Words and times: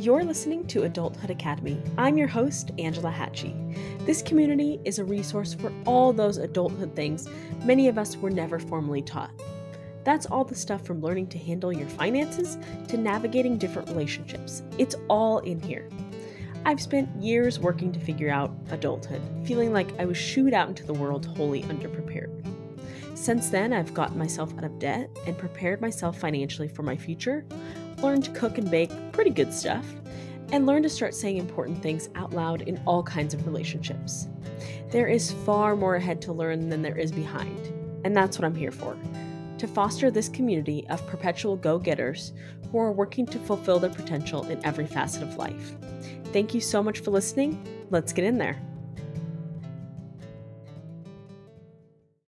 You're 0.00 0.24
listening 0.24 0.66
to 0.68 0.84
Adulthood 0.84 1.28
Academy. 1.28 1.78
I'm 1.98 2.16
your 2.16 2.26
host, 2.26 2.70
Angela 2.78 3.10
Hatchie. 3.10 3.54
This 4.06 4.22
community 4.22 4.80
is 4.86 4.98
a 4.98 5.04
resource 5.04 5.52
for 5.52 5.70
all 5.84 6.14
those 6.14 6.38
adulthood 6.38 6.96
things 6.96 7.28
many 7.66 7.86
of 7.86 7.98
us 7.98 8.16
were 8.16 8.30
never 8.30 8.58
formally 8.58 9.02
taught. 9.02 9.30
That's 10.04 10.24
all 10.24 10.42
the 10.42 10.54
stuff 10.54 10.86
from 10.86 11.02
learning 11.02 11.26
to 11.26 11.38
handle 11.38 11.70
your 11.70 11.86
finances 11.86 12.56
to 12.88 12.96
navigating 12.96 13.58
different 13.58 13.90
relationships. 13.90 14.62
It's 14.78 14.96
all 15.10 15.40
in 15.40 15.60
here. 15.60 15.86
I've 16.64 16.80
spent 16.80 17.14
years 17.22 17.60
working 17.60 17.92
to 17.92 18.00
figure 18.00 18.30
out 18.30 18.56
adulthood, 18.70 19.20
feeling 19.44 19.70
like 19.70 19.92
I 20.00 20.06
was 20.06 20.16
shooed 20.16 20.54
out 20.54 20.70
into 20.70 20.86
the 20.86 20.94
world 20.94 21.26
wholly 21.26 21.64
underprepared. 21.64 22.30
Since 23.14 23.50
then, 23.50 23.74
I've 23.74 23.92
gotten 23.92 24.16
myself 24.16 24.56
out 24.56 24.64
of 24.64 24.78
debt 24.78 25.10
and 25.26 25.36
prepared 25.36 25.82
myself 25.82 26.18
financially 26.18 26.68
for 26.68 26.82
my 26.82 26.96
future, 26.96 27.44
learned 28.02 28.24
to 28.24 28.30
cook 28.32 28.58
and 28.58 28.70
bake 28.70 28.90
pretty 29.12 29.30
good 29.30 29.52
stuff, 29.52 29.86
and 30.52 30.66
learned 30.66 30.82
to 30.84 30.90
start 30.90 31.14
saying 31.14 31.36
important 31.36 31.82
things 31.82 32.08
out 32.14 32.32
loud 32.32 32.62
in 32.62 32.80
all 32.86 33.02
kinds 33.02 33.34
of 33.34 33.46
relationships. 33.46 34.28
There 34.90 35.06
is 35.06 35.32
far 35.44 35.76
more 35.76 35.96
ahead 35.96 36.20
to 36.22 36.32
learn 36.32 36.68
than 36.68 36.82
there 36.82 36.98
is 36.98 37.12
behind, 37.12 37.72
and 38.04 38.16
that's 38.16 38.38
what 38.38 38.44
I'm 38.44 38.54
here 38.54 38.72
for 38.72 38.96
to 39.60 39.68
foster 39.68 40.10
this 40.10 40.30
community 40.30 40.86
of 40.88 41.06
perpetual 41.06 41.54
go 41.54 41.78
getters 41.78 42.32
who 42.72 42.78
are 42.78 42.92
working 42.92 43.26
to 43.26 43.38
fulfill 43.38 43.78
their 43.78 43.90
potential 43.90 44.42
in 44.46 44.64
every 44.64 44.86
facet 44.86 45.22
of 45.22 45.36
life. 45.36 45.76
Thank 46.32 46.54
you 46.54 46.62
so 46.62 46.82
much 46.82 47.00
for 47.00 47.10
listening. 47.10 47.62
Let's 47.90 48.14
get 48.14 48.24
in 48.24 48.38
there. 48.38 48.58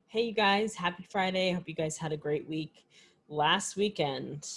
Hey, 0.08 0.22
you 0.22 0.34
guys, 0.34 0.74
happy 0.74 1.06
Friday. 1.08 1.50
I 1.50 1.52
hope 1.52 1.68
you 1.68 1.76
guys 1.76 1.96
had 1.96 2.10
a 2.10 2.16
great 2.16 2.48
week. 2.48 2.84
Last 3.28 3.76
weekend, 3.76 4.48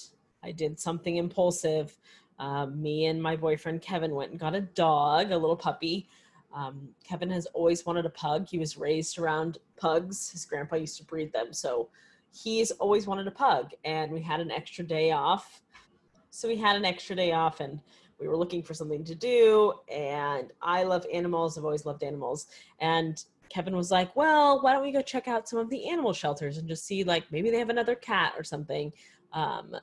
I 0.45 0.51
did 0.51 0.79
something 0.79 1.17
impulsive. 1.17 1.97
Uh, 2.37 2.67
me 2.67 3.07
and 3.07 3.21
my 3.21 3.35
boyfriend 3.35 3.81
Kevin 3.81 4.13
went 4.13 4.31
and 4.31 4.39
got 4.39 4.53
a 4.53 4.61
dog, 4.61 5.31
a 5.31 5.37
little 5.37 5.55
puppy. 5.55 6.07
Um, 6.53 6.89
Kevin 7.03 7.29
has 7.31 7.47
always 7.47 7.85
wanted 7.85 8.05
a 8.05 8.09
pug. 8.09 8.47
He 8.47 8.59
was 8.59 8.77
raised 8.77 9.17
around 9.17 9.57
pugs. 9.77 10.29
His 10.29 10.45
grandpa 10.45 10.75
used 10.77 10.97
to 10.97 11.03
breed 11.03 11.33
them. 11.33 11.51
So 11.51 11.89
he's 12.31 12.71
always 12.71 13.07
wanted 13.07 13.27
a 13.27 13.31
pug. 13.31 13.71
And 13.83 14.11
we 14.11 14.21
had 14.21 14.39
an 14.39 14.51
extra 14.51 14.83
day 14.83 15.11
off. 15.11 15.61
So 16.29 16.47
we 16.47 16.57
had 16.57 16.75
an 16.75 16.85
extra 16.85 17.15
day 17.15 17.31
off 17.31 17.59
and 17.59 17.81
we 18.19 18.27
were 18.27 18.37
looking 18.37 18.61
for 18.61 18.73
something 18.73 19.03
to 19.03 19.15
do. 19.15 19.73
And 19.89 20.51
I 20.61 20.83
love 20.83 21.05
animals. 21.11 21.57
I've 21.57 21.65
always 21.65 21.85
loved 21.85 22.03
animals. 22.03 22.47
And 22.79 23.21
Kevin 23.49 23.75
was 23.75 23.91
like, 23.91 24.15
well, 24.15 24.61
why 24.61 24.73
don't 24.73 24.83
we 24.83 24.91
go 24.91 25.01
check 25.01 25.27
out 25.27 25.49
some 25.49 25.59
of 25.59 25.69
the 25.69 25.89
animal 25.89 26.13
shelters 26.13 26.57
and 26.57 26.67
just 26.67 26.85
see, 26.85 27.03
like, 27.03 27.23
maybe 27.31 27.49
they 27.49 27.59
have 27.59 27.69
another 27.69 27.95
cat 27.95 28.33
or 28.37 28.43
something 28.43 28.91
um, 29.33 29.75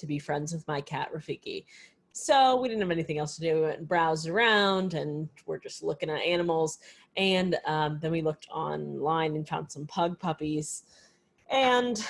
to 0.00 0.06
be 0.06 0.18
friends 0.18 0.52
with 0.52 0.66
my 0.66 0.80
cat, 0.80 1.10
Rafiki. 1.14 1.64
So 2.12 2.60
we 2.60 2.68
didn't 2.68 2.80
have 2.80 2.90
anything 2.90 3.18
else 3.18 3.36
to 3.36 3.40
do. 3.40 3.54
We 3.54 3.60
went 3.62 3.78
and 3.78 3.88
browsed 3.88 4.28
around 4.28 4.94
and 4.94 5.28
we're 5.46 5.58
just 5.58 5.82
looking 5.82 6.10
at 6.10 6.20
animals. 6.20 6.78
And 7.16 7.56
um, 7.66 7.98
then 8.00 8.10
we 8.10 8.22
looked 8.22 8.48
online 8.50 9.36
and 9.36 9.46
found 9.46 9.70
some 9.70 9.86
pug 9.86 10.18
puppies. 10.18 10.82
And 11.50 12.04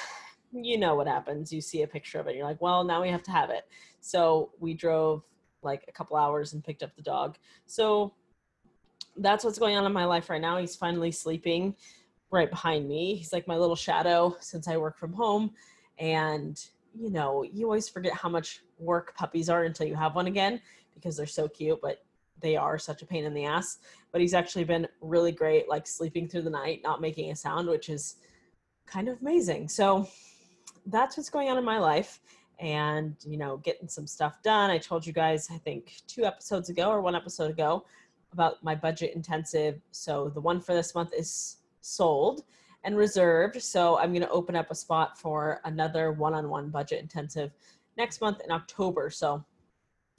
you 0.52 0.78
know 0.78 0.94
what 0.94 1.06
happens. 1.06 1.52
You 1.52 1.60
see 1.60 1.82
a 1.82 1.86
picture 1.86 2.19
of 2.19 2.27
it. 2.28 2.36
You're 2.36 2.47
like, 2.47 2.62
well, 2.62 2.82
now 2.82 3.02
we 3.02 3.10
have 3.10 3.22
to 3.24 3.30
have 3.30 3.50
it. 3.50 3.69
So 4.00 4.52
we 4.58 4.75
drove 4.75 5.22
like 5.62 5.84
a 5.88 5.92
couple 5.92 6.16
hours 6.16 6.54
and 6.54 6.64
picked 6.64 6.82
up 6.82 6.97
the 6.97 7.02
dog. 7.02 7.36
So 7.66 8.14
that's 9.16 9.44
what's 9.44 9.58
going 9.58 9.77
on 9.77 9.84
in 9.84 9.92
my 9.92 10.06
life 10.06 10.30
right 10.30 10.41
now. 10.41 10.56
He's 10.56 10.77
finally 10.77 11.12
sleeping 11.12 11.77
right 12.30 12.48
behind 12.48 12.88
me. 12.88 13.16
He's 13.16 13.32
like 13.32 13.47
my 13.47 13.56
little 13.56 13.77
shadow 13.77 14.36
since 14.41 14.66
I 14.66 14.78
work 14.78 14.98
from 14.98 15.12
home. 15.12 15.52
And, 15.98 16.58
you 16.94 17.10
know, 17.10 17.42
you 17.42 17.66
always 17.66 17.88
forget 17.88 18.12
how 18.12 18.28
much 18.28 18.62
work 18.78 19.14
puppies 19.16 19.48
are 19.48 19.64
until 19.64 19.86
you 19.86 19.94
have 19.94 20.14
one 20.14 20.27
again 20.27 20.60
because 20.94 21.16
they're 21.16 21.26
so 21.26 21.48
cute, 21.48 21.81
but 21.81 22.04
they 22.41 22.56
are 22.56 22.78
such 22.78 23.03
a 23.03 23.06
pain 23.06 23.25
in 23.25 23.34
the 23.34 23.44
ass. 23.44 23.78
But 24.12 24.20
he's 24.20 24.34
actually 24.34 24.65
been 24.65 24.88
really 25.00 25.32
great, 25.32 25.69
like 25.69 25.87
sleeping 25.87 26.28
through 26.28 26.42
the 26.42 26.50
night, 26.50 26.81
not 26.82 27.00
making 27.00 27.31
a 27.31 27.37
sound, 27.37 27.69
which 27.69 27.88
is 27.88 28.16
kind 28.87 29.09
of 29.09 29.20
amazing. 29.20 29.69
So 29.69 30.09
that's 30.87 31.16
what's 31.16 31.31
going 31.31 31.48
on 31.48 31.59
in 31.59 31.65
my 31.65 31.78
life 31.78 32.20
and 32.59 33.16
you 33.26 33.38
know 33.38 33.56
getting 33.59 33.88
some 33.88 34.06
stuff 34.06 34.42
done 34.42 34.70
i 34.70 34.76
told 34.76 35.06
you 35.06 35.15
guys 35.15 35.48
i 35.50 35.56
think 35.56 35.94
two 36.06 36.26
episodes 36.26 36.69
ago 36.69 36.91
or 36.91 37.00
one 37.00 37.15
episode 37.15 37.50
ago 37.50 37.86
about 38.32 38.62
my 38.62 38.75
budget 38.75 39.15
intensive. 39.15 39.81
So 39.91 40.28
the 40.28 40.41
one 40.41 40.60
for 40.60 40.75
this 40.75 40.94
month 40.94 41.12
is 41.16 41.56
sold 41.81 42.44
and 42.84 42.96
reserved. 42.96 43.60
So 43.62 43.98
I'm 43.98 44.10
going 44.10 44.22
to 44.22 44.30
open 44.30 44.56
up 44.56 44.70
a 44.70 44.74
spot 44.74 45.18
for 45.18 45.60
another 45.64 46.12
one 46.12 46.34
on 46.34 46.48
one 46.48 46.70
budget 46.70 47.00
intensive 47.00 47.52
next 47.96 48.20
month 48.20 48.41
in 48.44 48.50
October. 48.50 49.10
So 49.10 49.44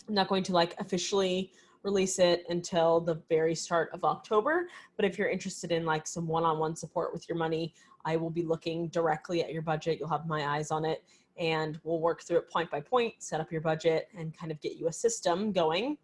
I'm 0.07 0.13
not 0.13 0.27
going 0.27 0.43
to 0.43 0.53
like 0.53 0.75
officially 0.79 1.51
release 1.83 2.19
it 2.19 2.43
until 2.49 2.99
the 2.99 3.15
very 3.27 3.55
start 3.55 3.89
of 3.93 4.03
October. 4.03 4.67
But 4.95 5.05
if 5.05 5.17
you're 5.17 5.29
interested 5.29 5.71
in 5.71 5.85
like 5.85 6.05
some 6.05 6.27
one 6.27 6.43
on 6.43 6.59
one 6.59 6.75
support 6.75 7.13
with 7.13 7.27
your 7.27 7.37
money, 7.37 7.73
I 8.05 8.17
will 8.17 8.29
be 8.29 8.43
looking 8.43 8.87
directly 8.89 9.43
at 9.43 9.51
your 9.51 9.61
budget. 9.61 9.99
You'll 9.99 10.09
have 10.09 10.27
my 10.27 10.45
eyes 10.45 10.71
on 10.71 10.85
it 10.85 11.03
and 11.37 11.79
we'll 11.83 11.99
work 11.99 12.21
through 12.21 12.37
it 12.37 12.49
point 12.49 12.69
by 12.69 12.81
point, 12.81 13.15
set 13.19 13.41
up 13.41 13.51
your 13.51 13.61
budget, 13.61 14.09
and 14.15 14.37
kind 14.37 14.51
of 14.51 14.61
get 14.61 14.75
you 14.75 14.87
a 14.87 14.93
system 14.93 15.51
going 15.51 15.97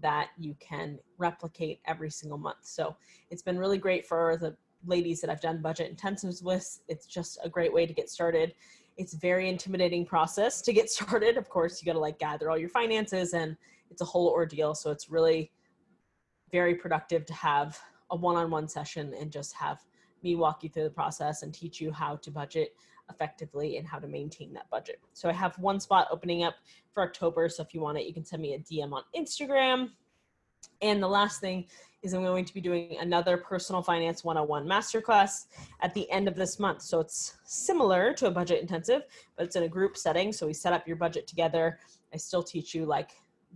that 0.00 0.28
you 0.38 0.54
can 0.60 0.98
replicate 1.16 1.80
every 1.86 2.10
single 2.10 2.36
month. 2.36 2.58
So 2.62 2.96
it's 3.30 3.42
been 3.42 3.58
really 3.58 3.78
great 3.78 4.06
for 4.06 4.36
the 4.36 4.54
ladies 4.86 5.20
that 5.20 5.30
I've 5.30 5.40
done 5.40 5.60
budget 5.60 5.94
intensives 5.94 6.42
with. 6.42 6.80
It's 6.88 7.06
just 7.06 7.38
a 7.42 7.48
great 7.48 7.72
way 7.72 7.86
to 7.86 7.92
get 7.92 8.08
started. 8.08 8.54
It's 8.96 9.14
very 9.14 9.48
intimidating 9.48 10.06
process 10.06 10.62
to 10.62 10.72
get 10.72 10.90
started. 10.96 11.36
Of 11.36 11.48
course, 11.48 11.80
you 11.80 11.86
got 11.86 11.94
to 11.94 11.98
like 11.98 12.18
gather 12.18 12.50
all 12.50 12.58
your 12.58 12.68
finances 12.68 13.34
and 13.34 13.56
it's 13.90 14.02
a 14.02 14.04
whole 14.04 14.28
ordeal. 14.28 14.74
So 14.74 14.90
it's 14.90 15.10
really 15.10 15.52
very 16.52 16.74
productive 16.74 17.26
to 17.26 17.34
have 17.34 17.78
a 18.10 18.16
one-on-one 18.16 18.68
session 18.68 19.14
and 19.20 19.30
just 19.30 19.54
have 19.54 19.80
me 20.22 20.36
walk 20.36 20.62
you 20.62 20.70
through 20.70 20.84
the 20.84 20.90
process 20.90 21.42
and 21.42 21.52
teach 21.52 21.80
you 21.80 21.92
how 21.92 22.16
to 22.16 22.30
budget 22.30 22.74
effectively 23.10 23.76
and 23.78 23.86
how 23.86 23.98
to 23.98 24.08
maintain 24.08 24.52
that 24.52 24.68
budget. 24.70 25.00
So 25.12 25.28
I 25.28 25.32
have 25.32 25.56
one 25.58 25.78
spot 25.78 26.08
opening 26.10 26.44
up 26.44 26.54
for 26.92 27.02
October. 27.02 27.48
So 27.48 27.62
if 27.62 27.74
you 27.74 27.80
want 27.80 27.98
it, 27.98 28.06
you 28.06 28.14
can 28.14 28.24
send 28.24 28.42
me 28.42 28.54
a 28.54 28.58
DM 28.58 28.92
on 28.92 29.02
Instagram. 29.14 29.90
And 30.82 31.02
the 31.02 31.08
last 31.08 31.40
thing 31.40 31.66
is 32.02 32.14
I'm 32.14 32.22
going 32.22 32.44
to 32.44 32.54
be 32.54 32.60
doing 32.60 32.96
another 33.00 33.36
personal 33.36 33.82
finance 33.82 34.22
101 34.22 34.66
masterclass 34.66 35.46
at 35.80 35.92
the 35.94 36.10
end 36.10 36.28
of 36.28 36.36
this 36.36 36.58
month. 36.58 36.82
So 36.82 37.00
it's 37.00 37.36
similar 37.44 38.12
to 38.14 38.26
a 38.26 38.30
budget 38.30 38.60
intensive, 38.60 39.02
but 39.36 39.46
it's 39.46 39.56
in 39.56 39.64
a 39.64 39.68
group 39.68 39.96
setting. 39.96 40.32
So 40.32 40.46
we 40.46 40.52
set 40.52 40.72
up 40.72 40.86
your 40.86 40.96
budget 40.96 41.26
together. 41.26 41.78
I 42.12 42.16
still 42.16 42.42
teach 42.42 42.74
you 42.74 42.84
like 42.84 43.10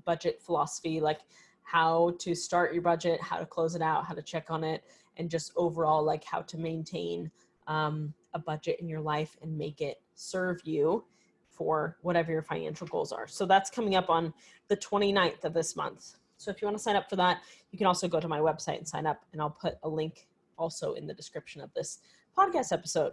budget 0.05 0.41
philosophy, 0.43 1.01
like 1.01 1.21
how 1.63 2.15
to 2.19 2.35
start 2.35 2.73
your 2.73 2.83
budget, 2.83 3.21
how 3.21 3.39
to 3.39 3.47
close 3.47 3.75
it 3.75 3.83
out, 3.83 4.05
how 4.05 4.15
to 4.15 4.23
check 4.23 4.51
on 4.51 4.65
it, 4.65 4.83
and 5.17 5.31
just 5.31 5.53
overall 5.57 6.03
like 6.03 6.25
how 6.25 6.43
to 6.43 6.59
maintain 6.59 7.31
um, 7.67 8.13
a 8.35 8.39
budget 8.39 8.81
in 8.81 8.89
your 8.89 9.01
life 9.01 9.37
and 9.43 9.57
make 9.57 9.81
it 9.81 10.01
serve 10.15 10.61
you 10.65 11.05
for 11.51 11.99
whatever 12.03 12.33
your 12.33 12.43
financial 12.43 12.87
goals 12.87 13.13
are. 13.13 13.27
So 13.27 13.47
that's 13.47 13.71
coming 13.71 13.95
up 13.95 14.09
on 14.09 14.33
the 14.69 14.77
29th 14.77 15.45
of 15.45 15.53
this 15.53 15.77
month. 15.77 16.17
So 16.41 16.51
if 16.51 16.63
you 16.63 16.67
want 16.67 16.79
to 16.79 16.83
sign 16.83 16.97
up 16.97 17.11
for 17.11 17.17
that, 17.17 17.43
you 17.71 17.77
can 17.77 17.87
also 17.87 18.09
go 18.09 18.19
to 18.19 18.27
my 18.27 18.39
website 18.39 18.79
and 18.79 18.89
sign 18.89 19.05
up, 19.05 19.27
and 19.33 19.43
I'll 19.43 19.51
put 19.51 19.75
a 19.83 19.89
link 19.89 20.27
also 20.57 20.95
in 20.95 21.07
the 21.07 21.13
description 21.13 21.61
of 21.61 21.71
this 21.75 21.99
podcast 22.37 22.73
episode. 22.73 23.13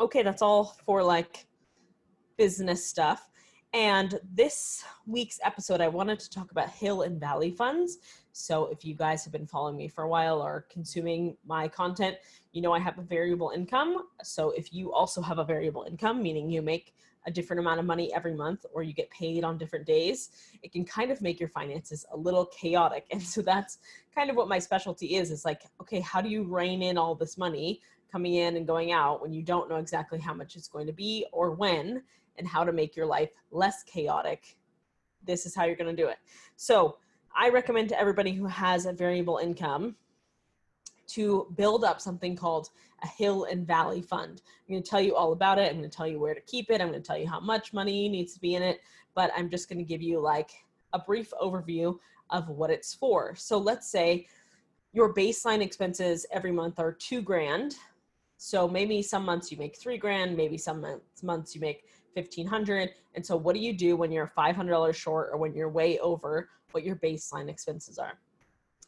Okay, 0.00 0.24
that's 0.24 0.42
all 0.42 0.76
for 0.84 1.04
like 1.04 1.46
business 2.36 2.84
stuff. 2.84 3.30
And 3.76 4.18
this 4.32 4.82
week's 5.06 5.38
episode, 5.44 5.82
I 5.82 5.88
wanted 5.88 6.18
to 6.20 6.30
talk 6.30 6.50
about 6.50 6.70
Hill 6.70 7.02
and 7.02 7.20
Valley 7.20 7.50
funds. 7.50 7.98
So, 8.32 8.68
if 8.68 8.86
you 8.86 8.94
guys 8.94 9.22
have 9.24 9.34
been 9.34 9.46
following 9.46 9.76
me 9.76 9.86
for 9.86 10.04
a 10.04 10.08
while 10.08 10.40
or 10.40 10.64
consuming 10.70 11.36
my 11.44 11.68
content, 11.68 12.16
you 12.52 12.62
know 12.62 12.72
I 12.72 12.78
have 12.78 12.98
a 12.98 13.02
variable 13.02 13.52
income. 13.54 14.04
So, 14.22 14.52
if 14.52 14.72
you 14.72 14.94
also 14.94 15.20
have 15.20 15.36
a 15.38 15.44
variable 15.44 15.84
income, 15.86 16.22
meaning 16.22 16.48
you 16.50 16.62
make 16.62 16.94
a 17.26 17.30
different 17.30 17.60
amount 17.60 17.78
of 17.78 17.84
money 17.84 18.10
every 18.14 18.32
month 18.32 18.64
or 18.72 18.82
you 18.82 18.94
get 18.94 19.10
paid 19.10 19.44
on 19.44 19.58
different 19.58 19.84
days, 19.84 20.30
it 20.62 20.72
can 20.72 20.86
kind 20.86 21.10
of 21.10 21.20
make 21.20 21.38
your 21.38 21.50
finances 21.50 22.06
a 22.12 22.16
little 22.16 22.46
chaotic. 22.46 23.04
And 23.12 23.22
so 23.22 23.42
that's 23.42 23.76
kind 24.14 24.30
of 24.30 24.36
what 24.36 24.48
my 24.48 24.58
specialty 24.58 25.16
is. 25.16 25.30
It's 25.30 25.44
like, 25.44 25.64
okay, 25.82 26.00
how 26.00 26.22
do 26.22 26.30
you 26.30 26.44
rein 26.44 26.80
in 26.80 26.96
all 26.96 27.14
this 27.14 27.36
money 27.36 27.82
coming 28.10 28.36
in 28.36 28.56
and 28.56 28.66
going 28.66 28.92
out 28.92 29.20
when 29.20 29.34
you 29.34 29.42
don't 29.42 29.68
know 29.68 29.76
exactly 29.76 30.18
how 30.18 30.32
much 30.32 30.56
it's 30.56 30.68
going 30.68 30.86
to 30.86 30.94
be 30.94 31.26
or 31.30 31.50
when? 31.50 32.02
And 32.38 32.46
how 32.46 32.64
to 32.64 32.72
make 32.72 32.96
your 32.96 33.06
life 33.06 33.30
less 33.50 33.82
chaotic, 33.82 34.56
this 35.24 35.46
is 35.46 35.54
how 35.54 35.64
you're 35.64 35.76
going 35.76 35.94
to 35.94 36.02
do 36.02 36.08
it. 36.08 36.18
So, 36.56 36.98
I 37.38 37.50
recommend 37.50 37.90
to 37.90 38.00
everybody 38.00 38.32
who 38.32 38.46
has 38.46 38.86
a 38.86 38.94
variable 38.94 39.36
income 39.36 39.96
to 41.08 41.52
build 41.56 41.84
up 41.84 42.00
something 42.00 42.34
called 42.34 42.70
a 43.02 43.06
hill 43.06 43.44
and 43.44 43.66
valley 43.66 44.00
fund. 44.00 44.40
I'm 44.66 44.72
going 44.72 44.82
to 44.82 44.88
tell 44.88 45.02
you 45.02 45.14
all 45.14 45.32
about 45.32 45.58
it. 45.58 45.70
I'm 45.70 45.78
going 45.78 45.90
to 45.90 45.94
tell 45.94 46.06
you 46.06 46.18
where 46.18 46.34
to 46.34 46.40
keep 46.40 46.70
it. 46.70 46.80
I'm 46.80 46.88
going 46.88 47.02
to 47.02 47.06
tell 47.06 47.18
you 47.18 47.28
how 47.28 47.40
much 47.40 47.74
money 47.74 48.08
needs 48.08 48.32
to 48.32 48.40
be 48.40 48.54
in 48.54 48.62
it, 48.62 48.80
but 49.14 49.30
I'm 49.36 49.50
just 49.50 49.68
going 49.68 49.76
to 49.76 49.84
give 49.84 50.00
you 50.00 50.18
like 50.18 50.50
a 50.94 50.98
brief 50.98 51.30
overview 51.38 51.98
of 52.30 52.48
what 52.48 52.70
it's 52.70 52.94
for. 52.94 53.34
So 53.36 53.58
let's 53.58 53.86
say 53.86 54.26
your 54.94 55.12
baseline 55.12 55.60
expenses 55.60 56.24
every 56.32 56.52
month 56.52 56.78
are 56.78 56.92
2 56.92 57.20
grand. 57.20 57.74
So 58.38 58.66
maybe 58.66 59.02
some 59.02 59.26
months 59.26 59.52
you 59.52 59.58
make 59.58 59.76
3 59.76 59.98
grand, 59.98 60.34
maybe 60.34 60.56
some 60.56 60.84
months 61.22 61.54
you 61.54 61.60
make 61.60 61.84
1500 62.16 62.90
and 63.14 63.24
so 63.24 63.36
what 63.36 63.54
do 63.54 63.60
you 63.60 63.72
do 63.72 63.96
when 63.96 64.12
you're 64.12 64.32
$500 64.36 64.94
short 64.94 65.30
or 65.32 65.38
when 65.38 65.54
you're 65.54 65.70
way 65.70 65.98
over 65.98 66.48
what 66.72 66.84
your 66.84 66.96
baseline 66.96 67.48
expenses 67.48 67.98
are? 67.98 68.18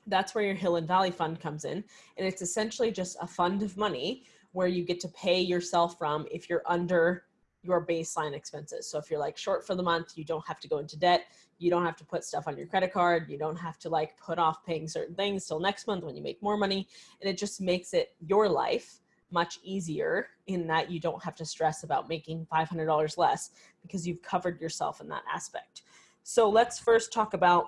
That's 0.07 0.35
where 0.35 0.45
your 0.45 0.55
hill 0.55 0.77
and 0.77 0.87
valley 0.87 1.11
fund 1.11 1.41
comes 1.41 1.65
in. 1.65 1.85
And 2.17 2.27
it's 2.27 2.43
essentially 2.43 2.91
just 2.91 3.17
a 3.21 3.27
fund 3.27 3.63
of 3.63 3.77
money 3.77 4.25
where 4.53 4.69
you 4.69 4.85
get 4.85 5.01
to 5.01 5.09
pay 5.09 5.41
yourself 5.41 5.99
from 5.99 6.27
if 6.31 6.49
you're 6.49 6.63
under 6.67 7.25
your 7.63 7.87
baseline 7.87 8.35
expenses. 8.35 8.91
So 8.91 8.99
if 8.99 9.11
you're 9.11 9.21
like 9.21 9.37
short 9.37 9.67
for 9.67 9.75
the 9.75 9.83
month 9.83 10.13
you 10.17 10.25
don't 10.25 10.47
have 10.47 10.61
to 10.61 10.69
go 10.69 10.79
into 10.79 10.99
debt. 10.99 11.25
You 11.59 11.71
don't 11.71 11.85
have 11.85 11.97
to 11.97 12.05
put 12.05 12.25
stuff 12.25 12.47
on 12.47 12.57
your 12.57 12.67
credit 12.67 12.93
card. 12.93 13.29
You 13.29 13.37
don't 13.39 13.57
have 13.57 13.79
to 13.81 13.89
like 13.89 14.17
put 14.19 14.39
off 14.39 14.65
paying 14.65 14.87
certain 14.89 15.15
things 15.15 15.47
till 15.47 15.59
next 15.59 15.87
month 15.87 16.05
when 16.05 16.17
you 16.17 16.23
make 16.23 16.43
more 16.43 16.57
money. 16.57 16.87
And 17.21 17.29
it 17.29 17.37
just 17.37 17.61
makes 17.61 17.95
it 17.95 18.15
your 18.21 18.49
life 18.49 19.01
much 19.31 19.59
easier 19.63 20.29
in 20.47 20.67
that 20.67 20.91
you 20.91 21.01
don't 21.01 21.23
have 21.23 21.35
to 21.37 21.45
stress 21.45 21.83
about 21.83 22.09
making 22.09 22.47
$500 22.53 23.19
less 23.19 23.51
because 23.83 24.07
you've 24.07 24.23
covered 24.23 24.61
yourself 24.61 25.01
in 25.01 25.09
that 25.09 25.23
aspect. 25.33 25.83
So 26.23 26.49
let's 26.49 26.79
first 26.79 27.13
talk 27.13 27.35
about 27.35 27.67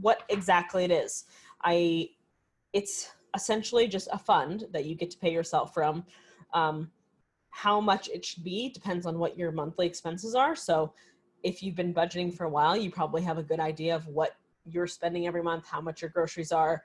what 0.00 0.22
exactly 0.28 0.84
it 0.84 0.90
is. 0.90 1.24
I 1.62 2.10
it's 2.72 3.12
essentially 3.34 3.86
just 3.86 4.08
a 4.12 4.18
fund 4.18 4.64
that 4.72 4.84
you 4.84 4.94
get 4.94 5.10
to 5.10 5.18
pay 5.18 5.32
yourself 5.32 5.74
from. 5.74 6.04
Um, 6.54 6.90
how 7.50 7.80
much 7.80 8.08
it 8.08 8.24
should 8.24 8.44
be 8.44 8.70
depends 8.70 9.04
on 9.04 9.18
what 9.18 9.36
your 9.36 9.52
monthly 9.52 9.86
expenses 9.86 10.34
are. 10.34 10.56
So 10.56 10.92
if 11.42 11.62
you've 11.62 11.74
been 11.74 11.92
budgeting 11.92 12.34
for 12.34 12.44
a 12.44 12.48
while, 12.48 12.76
you 12.76 12.90
probably 12.90 13.22
have 13.22 13.38
a 13.38 13.42
good 13.42 13.60
idea 13.60 13.94
of 13.94 14.06
what 14.06 14.36
you're 14.64 14.86
spending 14.86 15.26
every 15.26 15.42
month, 15.42 15.66
how 15.66 15.80
much 15.80 16.00
your 16.00 16.10
groceries 16.10 16.52
are, 16.52 16.82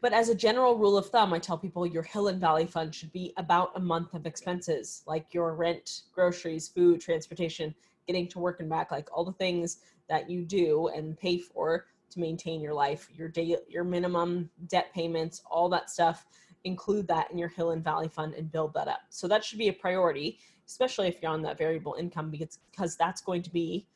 but 0.00 0.12
as 0.12 0.28
a 0.28 0.34
general 0.34 0.76
rule 0.76 0.96
of 0.96 1.10
thumb, 1.10 1.32
I 1.32 1.38
tell 1.38 1.58
people 1.58 1.86
your 1.86 2.02
Hill 2.02 2.28
and 2.28 2.40
Valley 2.40 2.66
fund 2.66 2.94
should 2.94 3.12
be 3.12 3.32
about 3.36 3.72
a 3.74 3.80
month 3.80 4.14
of 4.14 4.26
expenses, 4.26 5.02
like 5.06 5.32
your 5.32 5.54
rent, 5.54 6.02
groceries, 6.12 6.68
food, 6.68 7.00
transportation, 7.00 7.74
getting 8.06 8.28
to 8.28 8.38
work 8.38 8.60
and 8.60 8.68
back, 8.70 8.90
like 8.90 9.08
all 9.12 9.24
the 9.24 9.32
things 9.32 9.78
that 10.08 10.30
you 10.30 10.42
do 10.42 10.88
and 10.88 11.18
pay 11.18 11.38
for 11.38 11.86
to 12.10 12.20
maintain 12.20 12.60
your 12.60 12.74
life, 12.74 13.08
your 13.14 13.28
day, 13.28 13.56
your 13.68 13.84
minimum 13.84 14.50
debt 14.66 14.92
payments, 14.94 15.42
all 15.50 15.68
that 15.68 15.90
stuff. 15.90 16.26
Include 16.64 17.06
that 17.08 17.30
in 17.30 17.38
your 17.38 17.48
Hill 17.48 17.70
and 17.70 17.84
Valley 17.84 18.08
fund 18.08 18.34
and 18.34 18.50
build 18.50 18.74
that 18.74 18.88
up. 18.88 19.02
So 19.10 19.28
that 19.28 19.44
should 19.44 19.58
be 19.58 19.68
a 19.68 19.72
priority, 19.72 20.38
especially 20.66 21.06
if 21.08 21.16
you're 21.22 21.30
on 21.30 21.42
that 21.42 21.56
variable 21.56 21.96
income, 21.98 22.30
because 22.30 22.58
because 22.72 22.96
that's 22.96 23.20
going 23.20 23.42
to 23.42 23.50
be 23.50 23.86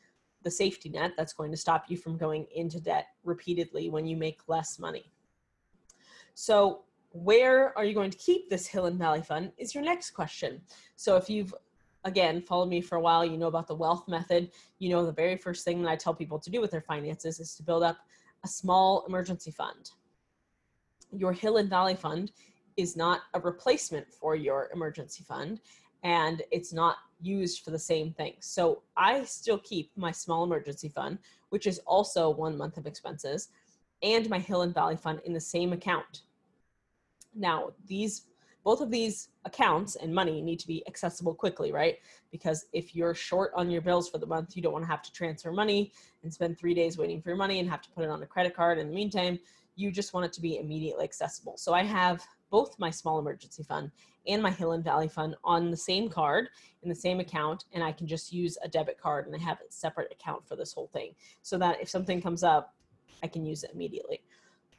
the 0.43 0.51
safety 0.51 0.89
net 0.89 1.13
that's 1.17 1.33
going 1.33 1.51
to 1.51 1.57
stop 1.57 1.85
you 1.89 1.97
from 1.97 2.17
going 2.17 2.47
into 2.55 2.81
debt 2.81 3.09
repeatedly 3.25 3.89
when 3.89 4.07
you 4.07 4.17
make 4.17 4.41
less 4.49 4.79
money. 4.79 5.13
So 6.35 6.83
where 7.11 7.77
are 7.77 7.85
you 7.85 7.95
going 7.95 8.11
to 8.11 8.19
keep 8.19 8.49
this 8.49 8.67
Hill 8.67 8.87
and 8.87 8.99
Valley 8.99 9.23
Fund 9.23 9.53
is 9.59 9.75
your 9.75 9.85
next 9.85 10.11
question. 10.11 10.63
So 10.97 11.17
if 11.17 11.29
you've 11.29 11.55
again 12.05 12.43
followed 12.43 12.69
me 12.69 12.81
for 12.81 12.97
a 12.97 13.01
while, 13.01 13.25
you 13.25 13.37
know 13.37 13.49
about 13.49 13.67
the 13.67 13.75
wealth 13.75 14.09
method. 14.09 14.51
You 14.79 14.91
know 14.91 15.05
the 15.05 15.13
very 15.13 15.37
first 15.37 15.65
thing 15.65 15.83
that 15.83 15.91
I 15.91 15.97
tell 15.97 16.15
people 16.15 16.39
to 16.39 16.51
do 16.51 16.61
with 16.61 16.71
their 16.71 16.81
finances 16.81 17.39
is 17.39 17.55
to 17.57 17.63
build 17.63 17.83
up 17.83 17.99
a 18.45 18.49
small 18.49 19.05
emergency 19.07 19.51
fund. 19.51 19.91
Your 21.13 21.33
Hill 21.33 21.59
and 21.59 21.69
Valley 21.69 21.95
Fund 21.95 22.33
is 22.77 22.97
not 22.97 23.21
a 23.35 23.41
replacement 23.41 24.13
for 24.13 24.35
your 24.35 24.71
emergency 24.75 25.23
fund 25.23 25.61
and 26.03 26.43
it's 26.51 26.73
not 26.73 26.97
used 27.21 27.63
for 27.63 27.71
the 27.71 27.79
same 27.79 28.13
thing. 28.13 28.35
So 28.41 28.83
I 28.97 29.23
still 29.25 29.59
keep 29.59 29.93
my 29.95 30.11
small 30.11 30.43
emergency 30.43 30.89
fund, 30.89 31.19
which 31.51 31.67
is 31.67 31.79
also 31.87 32.31
one 32.31 32.57
month 32.57 32.77
of 32.79 32.87
expenses 32.87 33.51
and 34.03 34.29
my 34.29 34.39
Hill 34.39 34.63
and 34.63 34.75
Valley 34.75 34.97
Fund 34.97 35.21
in 35.25 35.33
the 35.33 35.41
same 35.41 35.73
account. 35.73 36.23
Now, 37.35 37.73
these 37.87 38.23
both 38.65 38.81
of 38.81 38.91
these 38.91 39.29
accounts 39.45 39.97
and 39.97 40.15
money 40.15 40.41
need 40.41 40.61
to 40.61 40.69
be 40.69 40.87
accessible 40.87 41.35
quickly, 41.35 41.73
right? 41.73 41.99
Because 42.31 42.67
if 42.73 42.95
you're 42.95 43.15
short 43.15 43.51
on 43.57 43.71
your 43.71 43.83
bills 43.83 44.09
for 44.09 44.19
the 44.19 44.27
month, 44.27 44.57
you 44.57 44.63
don't 44.63 44.73
want 44.73 44.85
to 44.85 44.91
have 44.91 45.03
to 45.03 45.13
transfer 45.13 45.51
money 45.51 45.93
and 46.23 46.33
spend 46.33 46.59
three 46.59 46.75
days 46.75 46.97
waiting 46.97 47.21
for 47.21 47.31
your 47.31 47.37
money 47.37 47.59
and 47.59 47.69
have 47.69 47.83
to 47.83 47.91
put 47.91 48.05
it 48.05 48.11
on 48.11 48.23
a 48.23 48.27
credit 48.27 48.55
card 48.55 48.79
in 48.79 48.89
the 48.89 48.95
meantime. 48.95 49.39
You 49.75 49.91
just 49.91 50.15
want 50.15 50.27
it 50.27 50.33
to 50.35 50.41
be 50.41 50.59
immediately 50.59 51.03
accessible. 51.03 51.57
So 51.57 51.75
I 51.75 51.83
have 51.83 52.25
both 52.51 52.79
my 52.79 52.91
small 52.91 53.19
emergency 53.19 53.65
fund 53.65 53.91
and 54.29 54.43
my 54.43 54.51
Hill 54.51 54.73
and 54.73 54.85
Valley 54.85 55.09
fund 55.09 55.35
on 55.43 55.71
the 55.71 55.77
same 55.77 56.09
card 56.09 56.49
in 56.83 56.89
the 56.89 56.95
same 56.95 57.19
account, 57.19 57.65
and 57.73 57.83
I 57.83 57.91
can 57.91 58.07
just 58.07 58.33
use 58.33 58.59
a 58.63 58.69
debit 58.69 59.01
card 59.01 59.27
and 59.27 59.35
I 59.35 59.39
have 59.41 59.59
a 59.59 59.73
separate 59.73 60.13
account 60.13 60.47
for 60.47 60.55
this 60.55 60.73
whole 60.73 60.89
thing 60.89 61.15
so 61.43 61.59
that 61.59 61.81
if 61.81 61.89
something 61.89 62.21
comes 62.21 62.45
up, 62.45 62.75
I 63.23 63.29
can 63.29 63.45
use 63.45 63.65
it 63.65 63.71
immediately. 63.75 64.21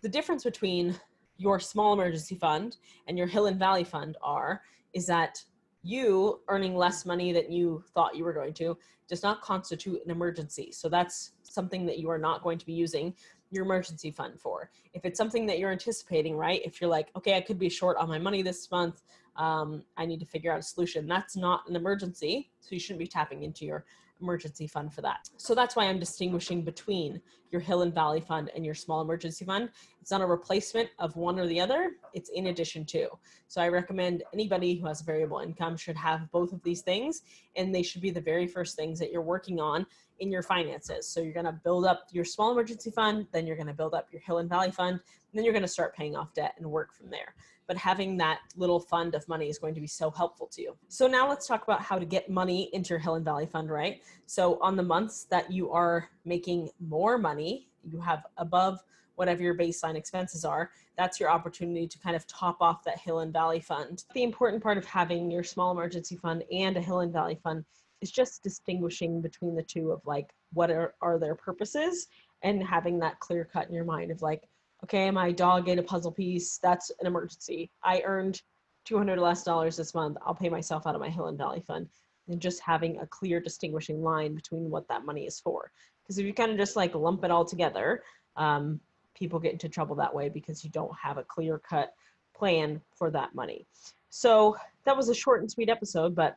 The 0.02 0.10
difference 0.10 0.44
between 0.44 1.00
your 1.38 1.60
small 1.60 1.94
emergency 1.94 2.36
fund 2.36 2.78
and 3.08 3.18
your 3.18 3.28
Hill 3.28 3.48
and 3.48 3.58
Valley 3.58 3.84
fund 3.84 4.18
are 4.22 4.62
is 4.94 5.06
that 5.08 5.44
you 5.82 6.40
earning 6.48 6.76
less 6.76 7.06
money 7.06 7.34
than 7.34 7.52
you 7.52 7.84
thought 7.94 8.16
you 8.16 8.24
were 8.24 8.34
going 8.34 8.54
to 8.54 8.78
does 9.08 9.24
not 9.24 9.42
constitute 9.42 10.00
an 10.06 10.12
emergency. 10.12 10.72
So 10.72 10.88
that's 10.88 11.34
something 11.44 11.86
that 11.86 12.00
you 12.00 12.10
are 12.10 12.18
not 12.18 12.44
going 12.44 12.58
to 12.58 12.66
be 12.66 12.74
using 12.74 13.14
your 13.52 13.66
emergency 13.66 14.10
fund 14.10 14.40
for. 14.40 14.72
If 14.94 15.06
it's 15.06 15.18
something 15.18 15.46
that 15.48 15.60
you're 15.60 15.72
anticipating, 15.72 16.36
right? 16.36 16.62
If 16.64 16.80
you're 16.80 16.90
like, 16.90 17.10
okay, 17.16 17.36
I 17.36 17.42
could 17.42 17.60
be 17.60 17.70
short 17.70 17.98
on 17.98 18.08
my 18.08 18.18
money 18.18 18.42
this 18.42 18.72
month, 18.72 19.04
um, 19.36 19.84
I 19.98 20.06
need 20.06 20.20
to 20.22 20.26
figure 20.26 20.52
out 20.52 20.60
a 20.60 20.64
solution. 20.64 21.08
That's 21.08 21.36
not 21.36 21.68
an 21.68 21.76
emergency, 21.76 22.50
so 22.62 22.70
you 22.72 22.80
shouldn't 22.80 23.00
be 23.00 23.08
tapping 23.08 23.44
into 23.44 23.66
your 23.66 23.86
emergency 24.22 24.68
fund 24.68 24.94
for 24.94 25.02
that. 25.02 25.30
So 25.38 25.54
that's 25.54 25.76
why 25.76 25.86
I'm 25.86 26.00
distinguishing 26.00 26.64
between 26.64 27.22
your 27.52 27.62
Hill 27.62 27.84
and 27.84 27.94
Valley 27.94 28.22
fund 28.22 28.50
and 28.56 28.66
your 28.66 28.74
small 28.74 29.02
emergency 29.02 29.46
fund. 29.46 29.70
It's 30.02 30.12
not 30.12 30.22
a 30.22 30.26
replacement 30.26 30.90
of 31.00 31.16
one 31.16 31.40
or 31.40 31.46
the 31.48 31.60
other, 31.60 31.92
it's 32.14 32.30
in 32.32 32.48
addition 32.48 32.86
to. 32.86 33.10
So 33.48 33.62
I 33.62 33.68
recommend 33.68 34.24
anybody 34.34 34.76
who 34.76 34.88
has 34.88 35.02
variable 35.02 35.40
income 35.40 35.78
should 35.78 35.98
have 35.98 36.32
both 36.32 36.52
of 36.52 36.64
these 36.64 36.82
things 36.82 37.22
and 37.56 37.74
they 37.74 37.84
should 37.84 38.02
be 38.02 38.12
the 38.12 38.22
very 38.22 38.48
first 38.48 38.76
things 38.76 38.98
that 39.00 39.12
you're 39.12 39.22
working 39.22 39.60
on 39.60 39.86
in 40.20 40.32
your 40.32 40.42
finances. 40.42 41.08
So 41.08 41.22
you're 41.22 41.34
going 41.34 41.46
to 41.46 41.60
build 41.64 41.86
up 41.86 42.08
your 42.12 42.26
small 42.26 42.52
emergency 42.52 42.92
fund, 42.92 43.28
then 43.32 43.46
you're 43.46 43.56
going 43.56 43.68
to 43.68 43.74
build 43.74 43.94
up 43.94 44.08
your 44.12 44.22
Hill 44.22 44.40
and 44.40 44.50
Valley 44.50 44.72
fund, 44.72 44.94
and 44.94 45.02
then 45.34 45.44
you're 45.44 45.54
going 45.54 45.64
to 45.64 45.68
start 45.68 45.96
paying 45.96 46.16
off 46.16 46.34
debt 46.34 46.56
and 46.58 46.66
work 46.66 46.94
from 46.94 47.10
there 47.10 47.36
but 47.68 47.78
having 47.78 48.18
that 48.18 48.40
little 48.56 48.80
fund 48.80 49.16
of 49.16 49.28
money 49.28 49.50
is 49.50 49.58
going 49.58 49.74
to 49.76 49.82
be 49.82 49.88
so 49.88 50.12
helpful 50.12 50.48
to 50.48 50.62
you. 50.62 50.76
So 50.88 51.08
now 51.08 51.30
let's 51.30 51.48
talk 51.48 51.64
about 51.64 51.82
how 51.82 51.98
to 51.98 52.06
get 52.06 52.30
money 52.30 52.70
into 52.74 52.90
your 52.90 53.00
Hill 53.00 53.16
and 53.16 53.26
Valley 53.26 53.46
fund, 53.46 53.70
right? 53.70 54.02
So 54.26 54.60
on 54.62 54.76
the 54.76 54.84
months 54.84 55.26
that 55.26 55.52
you 55.52 55.72
are 55.72 56.10
making 56.26 56.70
more 56.80 57.18
money, 57.18 57.68
you 57.84 58.00
have 58.00 58.26
above 58.38 58.80
whatever 59.16 59.44
your 59.44 59.56
baseline 59.56 59.96
expenses 59.96 60.44
are, 60.44 60.72
that's 60.98 61.20
your 61.20 61.30
opportunity 61.30 61.88
to 61.88 62.00
kind 62.00 62.16
of 62.16 62.26
top 62.28 62.58
off 62.62 62.84
that 62.84 63.00
Hill 63.00 63.20
and 63.20 63.34
Valley 63.34 63.60
fund. 63.60 64.04
The 64.14 64.24
important 64.24 64.62
part 64.62 64.78
of 64.78 64.86
having 64.86 65.30
your 65.30 65.44
small 65.44 65.72
emergency 65.72 66.16
fund 66.16 66.44
and 66.52 66.78
a 66.78 66.82
Hill 66.82 67.02
and 67.02 67.14
Valley 67.14 67.40
fund 67.44 67.66
is 68.02 68.12
just 68.12 68.44
distinguishing 68.44 69.22
between 69.22 69.56
the 69.56 69.64
two 69.64 69.92
of 69.92 70.02
like 70.06 70.34
what 70.54 70.70
are, 70.70 70.94
are 71.02 71.18
their 71.18 71.36
purposes 71.36 72.08
and 72.42 72.62
having 72.64 73.00
that 73.00 73.20
clear 73.20 73.46
cut 73.46 73.68
in 73.68 73.74
your 73.74 73.86
mind 73.86 74.12
of 74.12 74.22
like 74.22 74.44
okay, 74.84 75.10
my 75.12 75.32
dog 75.32 75.70
ate 75.70 75.80
a 75.80 75.84
puzzle 75.84 76.12
piece. 76.12 76.58
That's 76.58 76.92
an 77.00 77.08
emergency. 77.08 77.72
I 77.84 78.02
earned 78.06 78.42
200 78.86 79.18
less 79.18 79.44
dollars 79.44 79.78
this 79.78 79.94
month. 79.94 80.18
I'll 80.26 80.36
pay 80.36 80.50
myself 80.50 80.86
out 80.86 80.96
of 80.96 81.02
my 81.02 81.10
Hill 81.10 81.28
and 81.28 81.38
Valley 81.38 81.62
fund. 81.62 81.88
And 82.30 82.40
just 82.40 82.62
having 82.62 83.00
a 83.00 83.08
clear 83.08 83.42
distinguishing 83.42 84.02
line 84.02 84.34
between 84.34 84.70
what 84.70 84.88
that 84.88 85.06
money 85.06 85.26
is 85.26 85.40
for. 85.40 85.72
Because 86.02 86.18
if 86.18 86.26
you 86.26 86.34
kind 86.34 86.52
of 86.52 86.58
just 86.58 86.76
like 86.76 86.96
lump 86.96 87.24
it 87.26 87.32
all 87.32 87.44
together, 87.44 88.04
um, 88.38 88.80
people 89.14 89.40
get 89.40 89.52
into 89.52 89.68
trouble 89.68 89.96
that 89.96 90.14
way 90.14 90.30
because 90.30 90.64
you 90.64 90.70
don't 90.70 90.96
have 91.02 91.18
a 91.18 91.24
clear 91.24 91.60
cut 91.60 91.94
plan 92.36 92.82
for 92.96 93.12
that 93.12 93.36
money. 93.36 93.68
So 94.10 94.56
that 94.86 94.96
was 94.96 95.10
a 95.10 95.16
short 95.16 95.42
and 95.42 95.52
sweet 95.52 95.70
episode, 95.70 96.16
but 96.16 96.36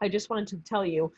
I 0.00 0.08
just 0.08 0.30
wanted 0.30 0.48
to 0.48 0.56
tell 0.58 0.84
you 0.84 1.12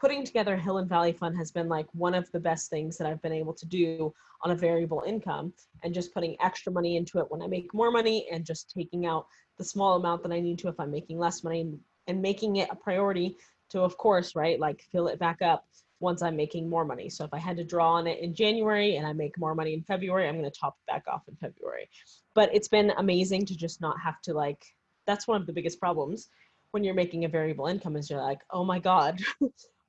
putting 0.00 0.24
together 0.24 0.56
Hill 0.56 0.78
and 0.78 0.88
Valley 0.88 1.12
Fund 1.12 1.36
has 1.36 1.50
been 1.50 1.68
like 1.68 1.86
one 1.92 2.14
of 2.14 2.30
the 2.32 2.40
best 2.40 2.70
things 2.70 2.96
that 2.96 3.06
I've 3.06 3.20
been 3.20 3.34
able 3.34 3.52
to 3.52 3.66
do 3.66 4.14
on 4.42 4.50
a 4.50 4.56
variable 4.56 5.04
income 5.06 5.52
and 5.82 5.92
just 5.92 6.14
putting 6.14 6.36
extra 6.40 6.72
money 6.72 6.96
into 6.96 7.18
it 7.18 7.26
when 7.28 7.42
I 7.42 7.46
make 7.46 7.74
more 7.74 7.90
money 7.90 8.26
and 8.32 8.44
just 8.44 8.72
taking 8.74 9.04
out 9.04 9.26
the 9.58 9.64
small 9.64 9.96
amount 9.96 10.22
that 10.22 10.32
I 10.32 10.40
need 10.40 10.58
to 10.60 10.68
if 10.68 10.80
I'm 10.80 10.90
making 10.90 11.18
less 11.18 11.44
money 11.44 11.78
and, 12.06 12.22
making 12.22 12.56
it 12.56 12.68
a 12.72 12.74
priority 12.74 13.36
to, 13.68 13.82
of 13.82 13.96
course, 13.96 14.34
right, 14.34 14.58
like 14.58 14.82
fill 14.90 15.06
it 15.06 15.20
back 15.20 15.42
up 15.42 15.66
once 16.00 16.22
I'm 16.22 16.34
making 16.34 16.68
more 16.68 16.84
money. 16.84 17.08
So 17.08 17.24
if 17.24 17.32
I 17.32 17.38
had 17.38 17.56
to 17.58 17.64
draw 17.64 17.92
on 17.92 18.08
it 18.08 18.18
in 18.18 18.34
January 18.34 18.96
and 18.96 19.06
I 19.06 19.12
make 19.12 19.38
more 19.38 19.54
money 19.54 19.74
in 19.74 19.84
February, 19.84 20.26
I'm 20.26 20.36
going 20.36 20.50
to 20.50 20.58
top 20.58 20.76
it 20.80 20.90
back 20.90 21.04
off 21.06 21.22
in 21.28 21.36
February. 21.36 21.88
But 22.34 22.52
it's 22.52 22.66
been 22.66 22.90
amazing 22.96 23.46
to 23.46 23.56
just 23.56 23.80
not 23.80 24.00
have 24.00 24.20
to 24.22 24.34
like, 24.34 24.64
that's 25.06 25.28
one 25.28 25.40
of 25.40 25.46
the 25.46 25.52
biggest 25.52 25.78
problems 25.78 26.30
when 26.72 26.82
you're 26.82 26.94
making 26.94 27.24
a 27.24 27.28
variable 27.28 27.66
income 27.66 27.96
is 27.96 28.10
you're 28.10 28.20
like, 28.20 28.40
oh 28.50 28.64
my 28.64 28.80
God, 28.80 29.20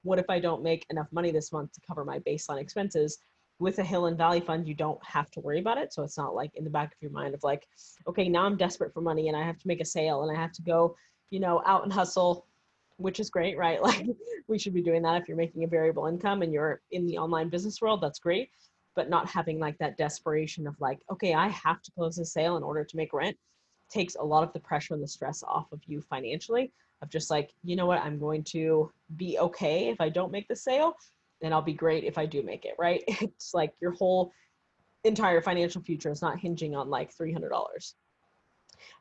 what 0.03 0.19
if 0.19 0.29
I 0.29 0.39
don't 0.39 0.63
make 0.63 0.85
enough 0.89 1.07
money 1.11 1.31
this 1.31 1.51
month 1.51 1.71
to 1.73 1.81
cover 1.81 2.03
my 2.03 2.19
baseline 2.19 2.59
expenses? 2.59 3.19
With 3.59 3.77
a 3.77 3.83
Hill 3.83 4.07
and 4.07 4.17
Valley 4.17 4.39
fund, 4.39 4.67
you 4.67 4.73
don't 4.73 5.03
have 5.05 5.29
to 5.31 5.39
worry 5.39 5.59
about 5.59 5.77
it. 5.77 5.93
So 5.93 6.03
it's 6.03 6.17
not 6.17 6.33
like 6.33 6.51
in 6.55 6.63
the 6.63 6.69
back 6.69 6.93
of 6.93 7.01
your 7.01 7.11
mind 7.11 7.35
of 7.35 7.43
like, 7.43 7.67
okay, 8.07 8.27
now 8.27 8.45
I'm 8.45 8.57
desperate 8.57 8.93
for 8.93 9.01
money 9.01 9.27
and 9.27 9.37
I 9.37 9.43
have 9.43 9.59
to 9.59 9.67
make 9.67 9.81
a 9.81 9.85
sale 9.85 10.23
and 10.23 10.35
I 10.35 10.41
have 10.41 10.51
to 10.53 10.63
go, 10.63 10.95
you 11.29 11.39
know, 11.39 11.61
out 11.67 11.83
and 11.83 11.93
hustle, 11.93 12.47
which 12.97 13.19
is 13.19 13.29
great, 13.29 13.57
right? 13.57 13.79
Like 13.83 14.07
we 14.47 14.57
should 14.57 14.73
be 14.73 14.81
doing 14.81 15.03
that 15.03 15.21
if 15.21 15.27
you're 15.27 15.37
making 15.37 15.63
a 15.63 15.67
variable 15.67 16.07
income 16.07 16.41
and 16.41 16.51
you're 16.51 16.81
in 16.91 17.05
the 17.05 17.19
online 17.19 17.49
business 17.49 17.79
world, 17.81 18.01
that's 18.01 18.19
great. 18.19 18.49
But 18.95 19.09
not 19.09 19.29
having 19.29 19.59
like 19.59 19.77
that 19.77 19.95
desperation 19.95 20.65
of 20.67 20.75
like, 20.81 20.99
okay, 21.11 21.35
I 21.35 21.47
have 21.49 21.81
to 21.83 21.91
close 21.91 22.17
a 22.17 22.25
sale 22.25 22.57
in 22.57 22.63
order 22.63 22.83
to 22.83 22.97
make 22.97 23.13
rent 23.13 23.37
takes 23.91 24.15
a 24.15 24.23
lot 24.23 24.43
of 24.43 24.53
the 24.53 24.59
pressure 24.59 24.93
and 24.93 25.03
the 25.03 25.07
stress 25.07 25.43
off 25.43 25.71
of 25.71 25.81
you 25.85 26.01
financially 26.01 26.71
of 27.01 27.09
just 27.09 27.29
like, 27.29 27.51
you 27.63 27.75
know 27.75 27.85
what, 27.85 28.01
I'm 28.01 28.19
going 28.19 28.43
to 28.45 28.91
be 29.15 29.37
okay 29.39 29.89
if 29.89 29.99
I 29.99 30.09
don't 30.09 30.31
make 30.31 30.47
the 30.47 30.55
sale, 30.55 30.95
and 31.41 31.53
I'll 31.53 31.61
be 31.61 31.73
great 31.73 32.03
if 32.03 32.17
I 32.17 32.25
do 32.25 32.43
make 32.43 32.65
it, 32.65 32.75
right? 32.77 33.03
It's 33.21 33.53
like 33.53 33.73
your 33.81 33.91
whole 33.91 34.31
entire 35.03 35.41
financial 35.41 35.81
future 35.81 36.11
is 36.11 36.21
not 36.21 36.39
hinging 36.39 36.75
on 36.75 36.89
like 36.89 37.15
$300. 37.15 37.93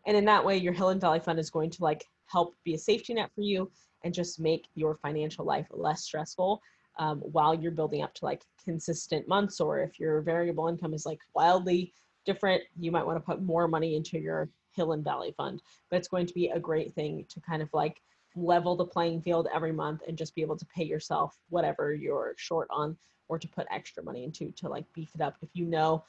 And 0.06 0.16
in 0.16 0.24
that 0.26 0.44
way, 0.44 0.56
your 0.56 0.72
Hill 0.72 0.90
and 0.90 1.00
Valley 1.00 1.20
Fund 1.20 1.38
is 1.38 1.50
going 1.50 1.70
to 1.70 1.82
like 1.82 2.04
help 2.26 2.56
be 2.64 2.74
a 2.74 2.78
safety 2.78 3.14
net 3.14 3.30
for 3.34 3.42
you 3.42 3.70
and 4.04 4.14
just 4.14 4.40
make 4.40 4.66
your 4.74 4.96
financial 4.96 5.44
life 5.44 5.66
less 5.70 6.04
stressful 6.04 6.60
um, 6.98 7.18
while 7.20 7.54
you're 7.54 7.70
building 7.72 8.02
up 8.02 8.14
to 8.14 8.24
like 8.24 8.42
consistent 8.64 9.28
months. 9.28 9.60
Or 9.60 9.80
if 9.80 9.98
your 9.98 10.22
variable 10.22 10.68
income 10.68 10.94
is 10.94 11.06
like 11.06 11.20
wildly 11.34 11.92
different, 12.24 12.62
you 12.78 12.90
might 12.90 13.06
want 13.06 13.16
to 13.16 13.24
put 13.24 13.42
more 13.42 13.68
money 13.68 13.96
into 13.96 14.18
your 14.18 14.48
Hill 14.72 14.92
and 14.92 15.04
Valley 15.04 15.34
Fund. 15.36 15.62
But 15.90 15.96
it's 15.96 16.08
going 16.08 16.26
to 16.26 16.34
be 16.34 16.48
a 16.48 16.60
great 16.60 16.94
thing 16.94 17.24
to 17.28 17.40
kind 17.40 17.62
of 17.62 17.68
like 17.72 18.00
level 18.36 18.76
the 18.76 18.84
playing 18.84 19.22
field 19.22 19.48
every 19.52 19.72
month 19.72 20.02
and 20.06 20.16
just 20.16 20.34
be 20.34 20.42
able 20.42 20.56
to 20.56 20.66
pay 20.66 20.84
yourself 20.84 21.36
whatever 21.48 21.94
you're 21.94 22.34
short 22.36 22.68
on 22.70 22.96
or 23.28 23.38
to 23.38 23.48
put 23.48 23.66
extra 23.70 24.02
money 24.02 24.24
into 24.24 24.50
to 24.52 24.68
like 24.68 24.84
beef 24.92 25.10
it 25.14 25.20
up 25.20 25.36
if 25.42 25.48
you 25.52 25.64
know 25.64 26.04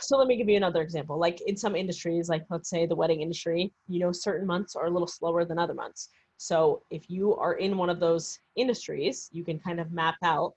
so 0.00 0.16
let 0.16 0.28
me 0.28 0.36
give 0.36 0.48
you 0.48 0.56
another 0.56 0.82
example 0.82 1.18
like 1.18 1.40
in 1.42 1.56
some 1.56 1.74
industries 1.74 2.28
like 2.28 2.44
let's 2.50 2.68
say 2.68 2.86
the 2.86 2.94
wedding 2.94 3.22
industry 3.22 3.72
you 3.88 3.98
know 3.98 4.12
certain 4.12 4.46
months 4.46 4.76
are 4.76 4.86
a 4.86 4.90
little 4.90 5.08
slower 5.08 5.44
than 5.44 5.58
other 5.58 5.74
months 5.74 6.10
so 6.36 6.82
if 6.90 7.08
you 7.08 7.34
are 7.36 7.54
in 7.54 7.76
one 7.76 7.90
of 7.90 7.98
those 7.98 8.38
industries 8.56 9.28
you 9.32 9.42
can 9.42 9.58
kind 9.58 9.80
of 9.80 9.90
map 9.90 10.16
out 10.22 10.52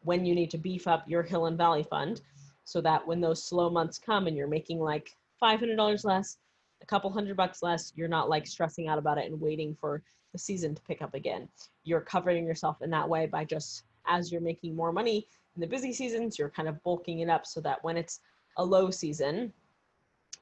when 0.00 0.24
you 0.24 0.34
need 0.34 0.50
to 0.50 0.58
beef 0.58 0.88
up 0.88 1.04
your 1.06 1.22
hill 1.22 1.46
and 1.46 1.58
valley 1.58 1.82
fund 1.82 2.22
so 2.64 2.80
that 2.80 3.06
when 3.06 3.20
those 3.20 3.44
slow 3.44 3.68
months 3.68 3.98
come 3.98 4.26
and 4.26 4.36
you're 4.36 4.48
making 4.48 4.80
like 4.80 5.10
$500 5.42 6.04
less 6.04 6.38
a 6.84 6.86
couple 6.86 7.10
hundred 7.10 7.36
bucks 7.36 7.62
less 7.62 7.92
you're 7.96 8.08
not 8.08 8.28
like 8.28 8.46
stressing 8.46 8.88
out 8.88 8.98
about 8.98 9.16
it 9.16 9.24
and 9.24 9.40
waiting 9.40 9.74
for 9.80 10.02
the 10.32 10.38
season 10.38 10.74
to 10.74 10.82
pick 10.82 11.00
up 11.00 11.14
again. 11.14 11.48
You're 11.84 12.02
covering 12.02 12.44
yourself 12.44 12.82
in 12.82 12.90
that 12.90 13.08
way 13.08 13.26
by 13.26 13.44
just 13.44 13.84
as 14.06 14.30
you're 14.30 14.42
making 14.42 14.76
more 14.76 14.92
money 14.92 15.26
in 15.56 15.60
the 15.60 15.66
busy 15.66 15.92
seasons 15.92 16.38
you're 16.38 16.50
kind 16.50 16.68
of 16.68 16.82
bulking 16.82 17.20
it 17.20 17.30
up 17.30 17.46
so 17.46 17.60
that 17.62 17.82
when 17.82 17.96
it's 17.96 18.20
a 18.58 18.64
low 18.64 18.90
season 18.90 19.50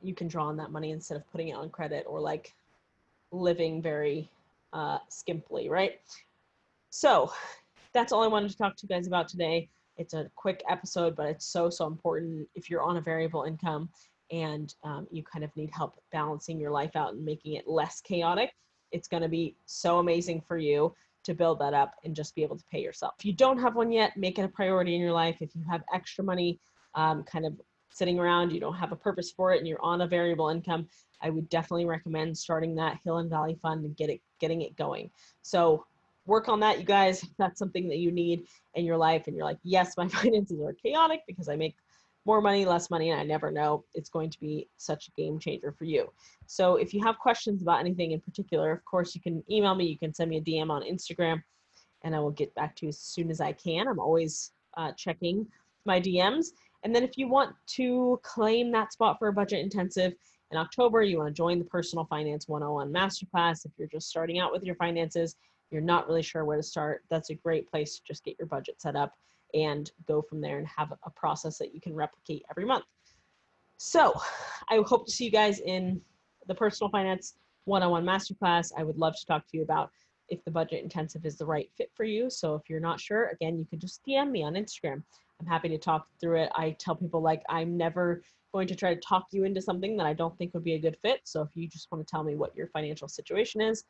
you 0.00 0.14
can 0.14 0.26
draw 0.26 0.46
on 0.46 0.56
that 0.56 0.72
money 0.72 0.90
instead 0.90 1.16
of 1.16 1.30
putting 1.30 1.49
it 1.49 1.52
on 1.56 1.70
credit 1.70 2.04
or 2.08 2.18
like 2.18 2.54
living 3.30 3.80
very 3.80 4.28
uh, 4.72 4.99
skimpily 5.08 5.70
right? 5.70 6.00
So 6.90 7.30
that's 7.92 8.11
all 8.11 8.25
i 8.25 8.26
wanted 8.26 8.50
to 8.50 8.56
talk 8.56 8.75
to 8.76 8.87
you 8.87 8.88
guys 8.88 9.06
about 9.06 9.28
today. 9.28 9.68
It's 9.96 10.14
a 10.14 10.28
quick 10.34 10.64
episode 10.68 11.14
but 11.14 11.26
it's 11.26 11.46
so 11.46 11.70
so 11.70 11.87
important 11.87 12.49
if 12.56 12.68
you're 12.68 12.82
on 12.82 12.96
a 12.96 13.00
variable 13.00 13.44
income 13.44 13.90
and 14.32 14.74
um, 14.82 15.06
you 15.12 15.22
kind 15.22 15.44
of 15.44 15.54
need 15.56 15.70
help 15.72 16.00
balancing 16.10 16.58
your 16.58 16.70
life 16.70 16.96
out 16.96 17.12
and 17.12 17.24
making 17.24 17.52
it 17.52 17.68
less 17.68 18.00
chaotic, 18.00 18.50
it's 18.90 19.06
going 19.06 19.22
to 19.22 19.28
be 19.28 19.54
so 19.66 19.98
amazing 19.98 20.42
for 20.48 20.56
you 20.56 20.92
to 21.24 21.34
build 21.34 21.60
that 21.60 21.74
up 21.74 21.94
and 22.04 22.16
just 22.16 22.34
be 22.34 22.42
able 22.42 22.56
to 22.56 22.64
pay 22.72 22.80
yourself. 22.80 23.14
If 23.18 23.24
you 23.24 23.32
don't 23.32 23.58
have 23.58 23.76
one 23.76 23.92
yet, 23.92 24.16
make 24.16 24.38
it 24.38 24.42
a 24.42 24.48
priority 24.48 24.94
in 24.94 25.00
your 25.00 25.12
life. 25.12 25.36
If 25.40 25.54
you 25.54 25.62
have 25.70 25.82
extra 25.94 26.24
money 26.24 26.58
um, 26.94 27.22
kind 27.24 27.46
of 27.46 27.60
sitting 27.90 28.18
around, 28.18 28.50
you 28.50 28.58
don't 28.58 28.74
have 28.74 28.90
a 28.90 28.96
purpose 28.96 29.30
for 29.30 29.52
it, 29.52 29.58
and 29.58 29.68
you're 29.68 29.82
on 29.82 30.00
a 30.00 30.06
variable 30.06 30.48
income, 30.48 30.88
I 31.20 31.30
would 31.30 31.48
definitely 31.48 31.84
recommend 31.84 32.36
starting 32.36 32.74
that 32.76 32.98
Hill 33.04 33.18
and 33.18 33.30
Valley 33.30 33.56
Fund 33.62 33.84
and 33.84 33.96
get 33.96 34.10
it 34.10 34.20
getting 34.40 34.62
it 34.62 34.76
going. 34.76 35.10
So 35.42 35.84
work 36.26 36.48
on 36.48 36.58
that, 36.60 36.78
you 36.78 36.84
guys. 36.84 37.24
That's 37.38 37.58
something 37.58 37.88
that 37.88 37.98
you 37.98 38.10
need 38.10 38.46
in 38.74 38.84
your 38.84 38.96
life, 38.96 39.26
and 39.26 39.36
you're 39.36 39.44
like, 39.44 39.58
yes, 39.62 39.96
my 39.96 40.08
finances 40.08 40.60
are 40.60 40.72
chaotic 40.72 41.20
because 41.28 41.48
I 41.48 41.56
make 41.56 41.76
more 42.25 42.41
money, 42.41 42.64
less 42.64 42.91
money, 42.91 43.11
and 43.11 43.21
I 43.21 43.25
never 43.25 43.50
know. 43.50 43.85
It's 43.95 44.11
going 44.11 44.31
to 44.31 44.41
be 44.41 44.69
such 44.76 45.09
a 45.09 45.21
game 45.21 45.38
changer 45.38 45.73
for 45.73 45.85
you. 45.85 46.12
So 46.47 46.76
if 46.76 46.95
you 46.95 47.02
have 47.05 47.19
questions 47.19 47.62
about 47.62 47.81
anything 47.81 48.12
in 48.12 48.21
particular, 48.21 48.71
of 48.73 48.85
course, 48.85 49.14
you 49.14 49.21
can 49.21 49.43
email 49.50 49.75
me. 49.75 49.87
You 49.87 49.99
can 49.99 50.14
send 50.14 50.31
me 50.31 50.38
a 50.38 50.41
DM 50.41 50.71
on 50.71 50.83
Instagram, 50.83 51.43
and 52.02 52.14
I 52.14 52.21
will 52.21 52.31
get 52.31 52.55
back 52.55 52.76
to 52.76 52.87
you 52.87 52.91
as 52.91 52.99
soon 52.99 53.31
as 53.31 53.41
I 53.41 53.52
can. 53.52 53.88
I'm 53.88 53.99
always 53.99 54.52
uh, 54.76 54.93
checking 54.93 55.47
my 55.85 56.00
DMs. 56.00 56.49
And 56.85 56.95
then 56.95 57.02
if 57.02 57.17
you 57.17 57.29
want 57.29 57.55
to 57.75 58.21
claim 58.23 58.71
that 58.73 58.93
spot 58.93 59.19
for 59.19 59.29
a 59.29 59.33
budget 59.33 59.61
intensive 59.61 60.12
in 60.50 60.59
October, 60.59 61.02
you 61.02 61.19
want 61.19 61.29
to 61.29 61.35
join 61.35 61.59
the 61.59 61.64
Personal 61.64 62.05
Finance 62.05 62.49
101 62.49 62.93
Masterclass. 62.93 63.64
If 63.64 63.73
you're 63.79 63.88
just 63.88 64.09
starting 64.09 64.38
out 64.38 64.52
with 64.52 64.64
your 64.64 64.75
finances, 64.76 65.37
you're 65.71 65.81
not 65.81 66.07
really 66.07 66.23
sure 66.23 66.45
where 66.45 66.57
to 66.57 66.62
start, 66.62 67.02
that's 67.09 67.31
a 67.31 67.35
great 67.35 67.71
place 67.71 67.97
to 67.97 68.02
just 68.07 68.25
get 68.25 68.37
your 68.38 68.47
budget 68.47 68.81
set 68.81 68.95
up 68.95 69.14
and 69.54 69.90
go 70.06 70.23
from 70.23 70.40
there 70.40 70.59
and 70.59 70.66
have 70.66 70.92
a 71.04 71.11
process 71.11 71.59
that 71.59 71.75
you 71.75 71.80
can 71.80 71.94
replicate 71.94 72.44
every 72.50 72.64
month. 72.64 72.85
So 73.76 74.14
I 74.71 74.82
hope 74.87 75.06
to 75.06 75.12
see 75.12 75.25
you 75.25 75.30
guys 75.30 75.61
in 75.61 76.00
the 76.47 76.54
personal 76.54 76.90
finance 76.90 77.35
one-on-one 77.64 78.04
masterclass. 78.04 78.73
I 78.76 78.82
would 78.82 78.97
love 78.97 79.16
to 79.16 79.26
talk 79.26 79.47
to 79.49 79.56
you 79.56 79.62
about 79.62 79.90
if 80.28 80.44
the 80.44 80.50
budget 80.50 80.82
intensive 80.82 81.26
is 81.26 81.37
the 81.37 81.47
right 81.47 81.71
fit 81.76 81.90
for 81.94 82.04
you. 82.04 82.30
So 82.30 82.54
if 82.54 82.68
you're 82.68 82.80
not 82.80 83.00
sure, 83.00 83.28
again, 83.28 83.59
you 83.59 83.66
can 83.66 83.78
just 83.78 84.00
DM 84.06 84.30
me 84.30 84.42
on 84.42 84.54
Instagram. 84.54 85.02
I'm 85.40 85.47
happy 85.47 85.68
to 85.68 85.78
talk 85.78 86.09
through 86.21 86.42
it. 86.42 86.50
I 86.54 86.76
tell 86.78 86.94
people 86.94 87.21
like 87.21 87.42
I'm 87.49 87.76
never 87.76 88.23
going 88.52 88.68
to 88.68 88.75
try 88.76 88.94
to 88.94 89.00
talk 89.00 89.26
you 89.32 89.44
into 89.44 89.62
something 89.62 89.97
that 89.97 90.06
I 90.06 90.12
don't 90.12 90.37
think 90.38 90.54
would 90.54 90.64
be 90.64 90.75
a 90.75 90.78
good 90.78 90.97
fit. 91.02 91.21
So 91.25 91.42
if 91.42 91.49
you 91.54 91.68
just 91.68 91.90
want 91.90 92.06
to 92.06 92.11
tell 92.11 92.23
me 92.23 92.37
what 92.37 92.54
your 92.56 92.68
financial 92.68 93.09
situation 93.09 93.61
is 93.61 93.85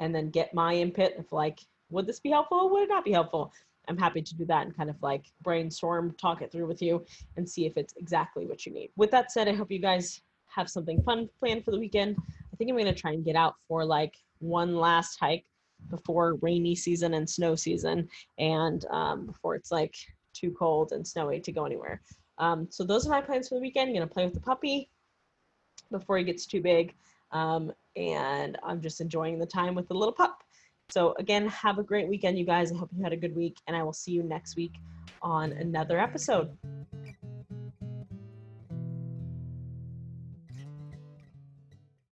and 0.00 0.14
then 0.14 0.30
get 0.30 0.54
my 0.54 0.74
input 0.74 1.16
of 1.16 1.30
like, 1.32 1.60
would 1.90 2.06
this 2.06 2.20
be 2.20 2.30
helpful? 2.30 2.70
Would 2.70 2.84
it 2.84 2.88
not 2.88 3.04
be 3.04 3.12
helpful? 3.12 3.52
I'm 3.88 3.98
happy 3.98 4.22
to 4.22 4.34
do 4.34 4.44
that 4.46 4.66
and 4.66 4.76
kind 4.76 4.90
of 4.90 4.96
like 5.02 5.24
brainstorm, 5.42 6.14
talk 6.18 6.42
it 6.42 6.52
through 6.52 6.66
with 6.66 6.82
you, 6.82 7.04
and 7.36 7.48
see 7.48 7.66
if 7.66 7.76
it's 7.76 7.94
exactly 7.96 8.46
what 8.46 8.64
you 8.64 8.72
need. 8.72 8.90
With 8.96 9.10
that 9.10 9.32
said, 9.32 9.48
I 9.48 9.54
hope 9.54 9.70
you 9.70 9.78
guys 9.78 10.20
have 10.46 10.68
something 10.68 11.02
fun 11.02 11.28
planned 11.38 11.64
for 11.64 11.70
the 11.70 11.78
weekend. 11.78 12.16
I 12.52 12.56
think 12.56 12.70
I'm 12.70 12.76
going 12.76 12.92
to 12.92 13.00
try 13.00 13.12
and 13.12 13.24
get 13.24 13.36
out 13.36 13.54
for 13.66 13.84
like 13.84 14.14
one 14.38 14.76
last 14.76 15.18
hike 15.18 15.44
before 15.90 16.34
rainy 16.42 16.74
season 16.74 17.14
and 17.14 17.28
snow 17.28 17.54
season, 17.56 18.08
and 18.38 18.84
um, 18.90 19.26
before 19.26 19.56
it's 19.56 19.72
like 19.72 19.96
too 20.32 20.52
cold 20.52 20.92
and 20.92 21.06
snowy 21.06 21.40
to 21.40 21.52
go 21.52 21.64
anywhere. 21.64 22.00
Um, 22.38 22.66
so 22.70 22.84
those 22.84 23.06
are 23.06 23.10
my 23.10 23.20
plans 23.20 23.48
for 23.48 23.56
the 23.56 23.60
weekend. 23.60 23.88
I'm 23.88 23.94
going 23.94 24.08
to 24.08 24.12
play 24.12 24.24
with 24.24 24.34
the 24.34 24.40
puppy 24.40 24.88
before 25.90 26.18
he 26.18 26.24
gets 26.24 26.46
too 26.46 26.60
big. 26.60 26.94
Um, 27.32 27.72
and 27.96 28.58
I'm 28.62 28.80
just 28.80 29.00
enjoying 29.00 29.38
the 29.38 29.46
time 29.46 29.74
with 29.74 29.88
the 29.88 29.94
little 29.94 30.12
pup. 30.12 30.42
So, 30.92 31.14
again, 31.18 31.48
have 31.48 31.78
a 31.78 31.82
great 31.82 32.06
weekend, 32.06 32.38
you 32.38 32.44
guys. 32.44 32.70
I 32.70 32.76
hope 32.76 32.90
you 32.94 33.02
had 33.02 33.14
a 33.14 33.16
good 33.16 33.34
week, 33.34 33.56
and 33.66 33.74
I 33.74 33.82
will 33.82 33.94
see 33.94 34.12
you 34.12 34.22
next 34.22 34.56
week 34.56 34.74
on 35.22 35.52
another 35.52 35.98
episode. 35.98 36.54